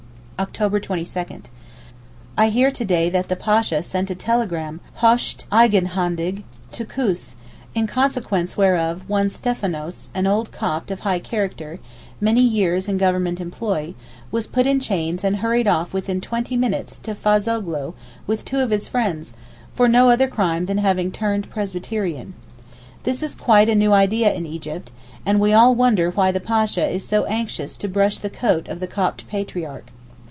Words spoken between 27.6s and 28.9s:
to 'brush the coat' of the